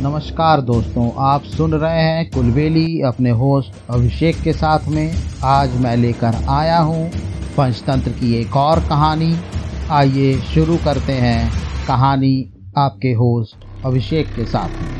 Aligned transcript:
नमस्कार 0.00 0.60
दोस्तों, 0.60 1.10
आप 1.18 1.42
सुन 1.42 1.74
रहे 1.74 2.00
हैं 2.00 2.30
कुलबेली 2.30 3.02
अपने 3.02 3.30
होस्ट 3.30 3.72
अभिषेक 3.90 4.36
के 4.42 4.52
साथ 4.52 4.78
में। 4.88 5.14
आज 5.44 5.80
मैं 5.80 5.96
लेकर 5.96 6.34
आया 6.48 6.78
हूँ 6.78 7.08
पंचतंत्र 7.56 8.10
की 8.10 8.34
एक 8.34 8.56
और 8.56 8.80
कहानी। 8.80 9.32
आइए 9.90 10.38
शुरू 10.38 10.76
करते 10.76 11.12
हैं 11.12 11.50
कहानी 11.86 12.52
आपके 12.78 13.12
होस्ट 13.12 13.56
अभिषेक 13.86 14.26
के 14.26 14.44
साथ 14.44 14.68
में। 14.68 14.94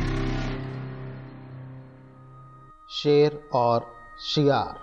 शेर 2.91 3.41
और 3.55 3.87
शियार। 4.35 4.75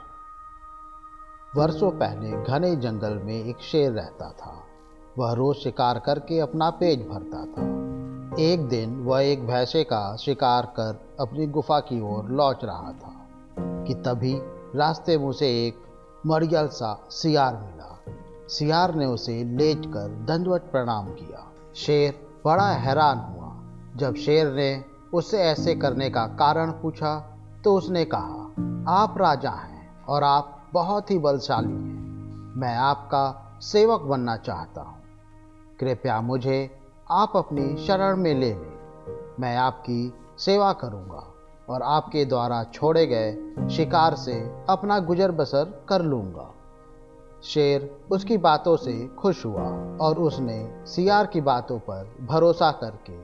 वर्षों 1.60 1.92
पहले 1.92 2.44
घने 2.44 2.76
जंगल 2.76 3.22
में 3.24 3.46
एक 3.46 3.58
शेर 3.72 3.92
रहता 3.92 4.30
था। 4.30 4.64
वह 5.18 5.34
रोज 5.34 5.56
शिकार 5.56 6.00
करके 6.00 6.40
अपना 6.40 6.70
पेट 6.70 7.00
भरता 7.00 7.46
था। 7.46 7.83
एक 8.40 8.68
दिन 8.70 8.96
वह 9.04 9.22
एक 9.22 9.48
भैंसे 9.48 9.84
का 9.84 10.16
शिकार 10.16 10.66
कर 10.66 11.18
अपनी 11.20 11.48
गुफा 11.48 11.80
की 11.80 12.02
ओर 12.02 12.30
लौट 12.30 12.64
रहा 12.64 12.92
था, 12.92 13.28
कि 13.60 13.94
तभी 13.94 14.40
रास्ते 14.76 15.18
में 15.18 15.26
उसे 15.26 15.48
एक 15.68 15.84
मरियल 16.26 16.68
सा 16.68 17.08
सियार 17.10 17.54
मिला। 17.56 18.00
सियार 18.50 18.96
ने 18.96 19.06
उसे 19.06 19.44
लेट 19.44 19.86
कर 19.86 20.08
दंडवत 20.26 20.62
प्रणाम 20.62 21.06
किया। 21.06 21.52
शेर 21.76 22.28
बड़ा 22.46 22.68
हैरान 22.68 23.18
हुआ। 23.18 23.52
जब 23.96 24.16
शेर 24.16 24.54
ने 24.54 24.86
उससे 25.14 25.38
ऐसे 25.38 25.76
करने 25.76 26.10
का 26.10 26.26
कारण 26.28 26.72
पूछा 26.72 27.40
तो 27.64 27.76
उसने 27.76 28.06
कहा, 28.06 28.44
आप 29.02 29.18
राजा 29.18 29.52
हैं 29.52 30.04
और 30.04 30.24
आप 30.24 30.70
बहुत 30.74 31.12
ही 31.12 31.20
बलशाली 31.20 31.74
हैं। 31.74 32.54
मैं 32.56 32.76
आपका 32.76 33.58
सेवक 33.62 34.02
बनना 34.02 34.38
चाहता 34.38 34.82
हूँ। 34.82 35.02
कृपया 35.80 36.22
मुझे 36.22 36.83
आप 37.12 37.34
अपनी 37.36 37.88
शरण 37.88 38.18
में 38.18 38.34
ले 38.34 38.50
लें। 38.50 38.74
मैं 39.40 39.58
आपकी 39.58 40.14
सेवा 40.38 40.74
करूँगा 40.74 41.34
और 41.70 41.82
आपके 41.82 42.26
द्वारा 42.26 42.64
छोड़े 42.64 43.06
गए 43.08 43.34
शिकार 43.70 44.16
से 44.16 44.66
अपना 44.70 45.00
गुजर 45.00 45.32
बसर 45.32 45.86
कर 45.90 46.02
लूँगा। 46.02 46.54
शेर 47.44 47.98
उसकी 48.12 48.38
बातों 48.38 48.78
से 48.78 49.08
खुश 49.08 49.46
हुआ 49.46 49.98
और 49.98 50.20
उसने 50.20 50.86
सियार 50.86 51.26
की 51.26 51.42
बातों 51.42 51.80
पर 51.80 52.16
भरोसा 52.22 52.72
करके 52.72 53.18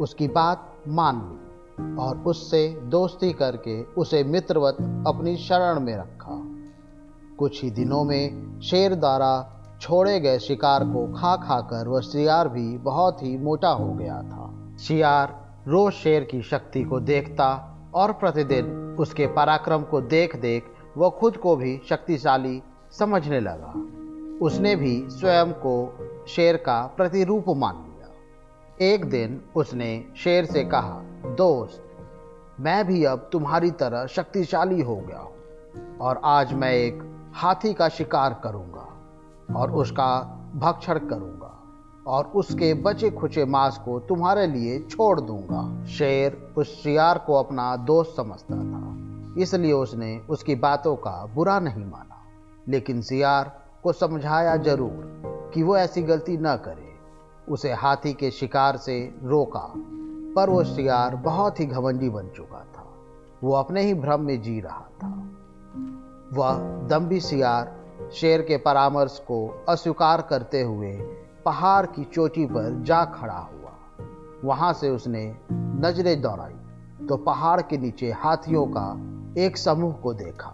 उसकी 0.00 0.28
बात 0.28 0.74
मान 0.88 1.16
ली 1.16 1.96
और 1.96 2.18
उससे 2.18 2.68
दोस्ती 2.82 3.32
करके 3.32 3.82
उसे 3.82 4.24
मित्रवत 4.24 4.76
अपनी 5.06 5.36
शरण 5.36 5.80
में 5.80 5.96
रखा। 5.96 6.42
कुछ 7.38 7.62
ही 7.62 7.70
दिनों 7.70 8.04
में 8.04 8.60
शेर 8.60 8.94
द्वारा 8.94 9.53
छोड़े 9.80 10.20
गए 10.20 10.38
शिकार 10.38 10.84
को 10.84 11.06
खा 11.12 11.36
खा 11.36 11.60
कर 11.60 11.88
वह 11.88 12.00
शियार 12.00 12.48
भी 12.48 12.78
बहुत 12.78 13.22
ही 13.22 13.36
मोटा 13.38 13.68
हो 13.68 13.92
गया 13.92 14.22
था। 14.22 14.76
शियार 14.78 15.34
रोज 15.68 15.92
शेर 15.92 16.24
की 16.24 16.42
शक्ति 16.42 16.82
को 16.84 17.00
देखता 17.00 17.48
और 17.94 18.12
प्रतिदिन 18.12 18.96
उसके 19.00 19.26
पराक्रम 19.26 19.82
को 19.82 20.00
देख 20.00 20.36
देख 20.36 20.64
वह 20.96 21.10
खुद 21.10 21.36
को 21.36 21.56
भी 21.56 21.80
शक्तिशाली 21.88 22.62
समझने 22.98 23.40
लगा। 23.40 23.72
उसने 24.46 24.76
भी 24.76 25.04
स्वयं 25.08 25.52
को 25.52 25.74
शेर 26.28 26.56
का 26.56 26.80
प्रतिरूप 26.96 27.44
मान 27.48 27.74
लिया। 27.74 28.88
एक 28.92 29.04
दिन 29.04 29.40
उसने 29.56 30.04
शेर 30.16 30.44
से 30.44 30.64
कहा, 30.64 31.00
दोस्त, 31.26 31.82
मैं 32.60 32.86
भी 32.86 33.04
अब 33.04 33.28
तुम्हारी 33.32 33.70
तरह 33.70 34.06
शक्तिशाली 34.06 34.80
हो 34.80 34.96
गया 34.96 35.18
हूँ 35.18 35.98
और 35.98 36.20
आज 36.24 36.52
मैं 36.52 36.72
एक 36.72 37.02
हाथी 37.34 37.72
का 37.74 37.88
शिकार 37.88 38.40
करूँगा। 38.44 38.88
और 39.50 39.72
उसका 39.72 40.08
भक्षण 40.56 40.98
करूँगा 40.98 41.50
और 42.06 42.26
उसके 42.26 42.72
बचे 42.74 43.10
खुचे 43.10 43.44
मांस 43.44 43.78
को 43.78 43.98
तुम्हारे 44.00 44.46
लिए 44.46 44.78
छोड़ 44.80 45.20
दूँगा। 45.20 45.84
शेर 45.86 46.54
उस 46.56 46.82
शियार 46.82 47.18
को 47.18 47.34
अपना 47.34 47.76
दोस्त 47.76 48.16
समझता 48.16 48.56
था, 48.56 49.42
इसलिए 49.42 49.72
उसने 49.72 50.18
उसकी 50.30 50.54
बातों 50.54 50.96
का 50.96 51.24
बुरा 51.34 51.58
नहीं 51.60 51.84
माना। 51.84 52.22
लेकिन 52.68 53.00
सियार 53.00 53.52
को 53.82 53.92
समझाया 53.92 54.56
ज़रूर 54.56 55.50
कि 55.54 55.62
वो 55.62 55.76
ऐसी 55.76 56.02
गलती 56.02 56.36
न 56.36 56.56
करे। 56.56 56.92
उसे 57.48 57.72
हाथी 57.72 58.12
के 58.12 58.30
शिकार 58.30 58.76
से 58.76 59.14
रोका, 59.22 59.72
पर 60.36 60.50
वो 60.50 60.62
शियार 60.64 61.16
बहुत 61.16 61.60
ही 61.60 61.66
घमंडी 61.66 62.08
बन 62.08 62.28
चुका 62.28 62.64
था। 62.74 62.86
वो 63.42 63.52
अपने 63.52 63.82
ही 63.82 63.94
भ्रम 63.94 64.20
में 64.20 64.40
जी 64.42 64.60
रहा 64.60 64.88
था। 65.02 65.08
वह 66.32 66.58
दम्बी 66.88 67.20
सियार 67.20 67.83
शेर 68.12 68.42
के 68.42 68.56
परामर्श 68.56 69.18
को 69.18 69.64
अस्वीकार 69.68 70.22
करते 70.22 70.62
हुए 70.62 70.92
पहाड़ 71.44 71.86
की 71.86 72.04
चोटी 72.04 72.46
पर 72.46 72.82
जा 72.82 73.04
खड़ा 73.04 73.38
हुआ। 73.38 73.72
वहाँ 74.44 74.72
से 74.72 74.90
उसने 74.90 75.36
नज़रें 75.52 76.20
दौड़ाई 76.20 77.06
तो 77.06 77.16
पहाड़ 77.16 77.60
के 77.60 77.78
नीचे 77.78 78.10
हाथियों 78.12 78.66
का 78.76 78.86
एक 79.42 79.56
समूह 79.56 79.92
को 79.92 80.14
देखा। 80.14 80.50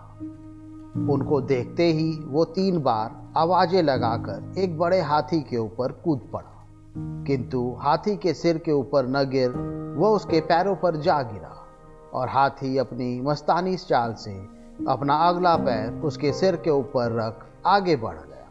उनको 1.13 1.41
देखते 1.41 1.85
ही 1.93 2.13
वो 2.27 2.45
तीन 2.45 2.79
बार 2.83 3.33
आवाज़ें 3.37 3.83
लगाकर 3.83 4.55
एक 4.59 4.79
बड़े 4.79 5.01
हाथी 5.01 5.41
के 5.41 5.57
ऊपर 5.57 5.93
कूद 5.93 6.21
पड़ा। 6.33 6.67
किंतु 7.27 7.77
हाथी 7.81 8.17
के 8.17 8.35
सिर 8.35 8.59
के 8.59 8.73
ऊपर 8.73 9.07
न 9.07 9.29
गिर 9.31 9.51
वह 9.99 10.09
उसके 10.09 10.41
पैरों 10.41 10.75
पर 10.77 10.97
जा 10.97 11.23
गिरा 11.23 11.57
और 12.15 12.29
हाथी 12.29 12.77
अपनी 12.79 13.21
मस्तानी 13.21 13.77
चाल 13.77 14.15
से 14.15 14.60
अपना 14.89 15.15
अगला 15.15 15.57
पैर 15.57 15.93
उसके 15.93 16.33
सिर 16.33 16.57
के 16.57 16.71
ऊपर 16.71 17.13
रख 17.13 17.47
आगे 17.67 17.97
बढ़ 17.97 18.15
गया। 18.15 18.49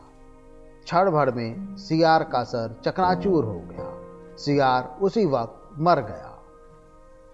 क्षण 0.83 1.11
भर 1.11 1.31
में 1.31 1.75
सियार 1.75 2.23
का 2.23 2.43
सर 2.43 2.81
चकनाचूर 2.85 3.45
हो 3.45 3.61
गया। 3.65 3.95
सियार 4.37 4.97
उसी 5.01 5.25
वक्त 5.25 5.79
मर 5.79 5.99
गया। 5.99 6.43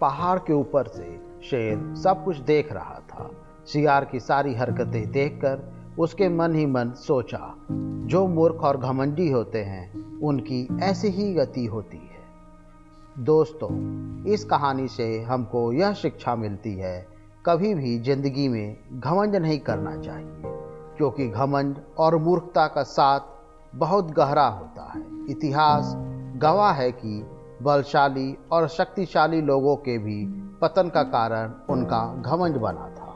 पहाड़ 0.01 0.39
के 0.39 0.53
ऊपर 0.53 0.87
से 0.87 1.25
शेर 1.49 1.95
सब 1.95 2.23
कुछ 2.23 2.37
देख 2.37 2.73
रहा 2.73 3.01
था। 3.09 3.31
सियार 3.65 4.05
की 4.05 4.19
सारी 4.19 4.55
हरकतें 4.55 5.11
देखकर 5.11 5.73
उसके 5.99 6.29
मन 6.29 6.55
ही 6.55 6.65
मन 6.65 6.91
सोचा, 6.91 7.55
जो 8.07 8.27
मूर्ख 8.27 8.55
और 8.55 8.77
घमंडी 8.77 9.31
होते 9.31 9.63
हैं, 9.63 10.19
उनकी 10.19 10.67
ऐसी 10.83 11.07
ही 11.07 11.33
गति 11.33 11.65
होती 11.65 11.97
है। 11.97 12.15
दोस्तों, 13.23 14.23
इस 14.25 14.45
कहानी 14.45 14.87
से 14.87 15.21
हमको 15.21 15.73
यह 15.73 15.93
शिक्षा 15.93 16.35
मिलती 16.35 16.73
है 16.73 17.14
कभी 17.45 17.73
भी 17.75 17.97
ज़िंदगी 17.99 18.47
में 18.47 18.99
घमंड 18.99 19.35
नहीं 19.35 19.57
करना 19.59 19.95
चाहिए, 19.95 20.53
क्योंकि 20.97 21.27
घमंड 21.27 21.75
और 21.97 22.15
मूर्खता 22.17 22.65
का 22.67 22.83
साथ 22.83 23.19
बहुत 23.75 24.09
गहरा 24.11 24.45
होता 24.47 24.91
है। 24.93 25.01
इतिहास 25.29 25.93
गवाह 26.41 26.71
है 26.73 26.91
कि 26.91 27.21
बलशाली 27.61 28.37
और 28.51 28.67
शक्तिशाली 28.67 29.41
लोगों 29.41 29.75
के 29.75 29.97
भी 29.97 30.25
पतन 30.61 30.89
का 30.89 31.03
कारण 31.03 31.51
उनका 31.69 32.01
घमंड 32.21 32.57
बना 32.57 32.89
था। 32.89 33.13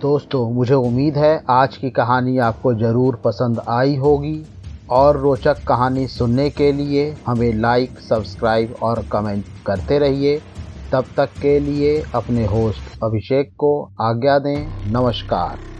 दोस्तों, 0.00 0.50
मुझे 0.50 0.74
उम्मीद 0.74 1.18
है 1.18 1.44
आज 1.50 1.76
की 1.76 1.90
कहानी 1.90 2.36
आपको 2.38 2.74
ज़रूर 2.74 3.20
पसंद 3.24 3.60
आई 3.68 3.96
होगी। 3.96 4.36
और 4.90 5.16
रोचक 5.16 5.64
कहानी 5.68 6.06
सुनने 6.06 6.50
के 6.50 6.72
लिए 6.72 7.16
हमें 7.26 7.52
लाइक 7.52 7.98
सब्सक्राइब 7.98 8.74
और 8.82 9.02
कमेंट 9.12 9.44
करते 9.66 9.98
रहिए। 9.98 10.38
तब 10.92 11.04
तक 11.16 11.28
के 11.42 11.58
लिए 11.60 12.02
अपने 12.14 12.46
होस्ट 12.46 13.04
अभिषेक 13.04 13.52
को 13.58 13.84
आज्ञा 14.00 14.38
दें। 14.38 14.92
नमस्कार। 14.92 15.73